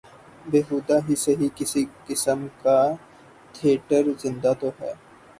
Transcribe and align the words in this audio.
بیہودہ 0.45 0.97
ہی 1.07 1.15
سہی 1.15 1.47
کسی 1.55 1.83
قسم 2.07 2.39
کا 2.63 2.77
تھیٹر 3.55 4.03
زندہ 4.21 4.53
تو 4.59 4.69
ہے۔ 4.79 4.93